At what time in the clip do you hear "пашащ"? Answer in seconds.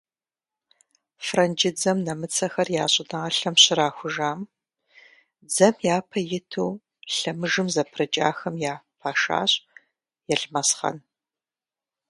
8.99-9.51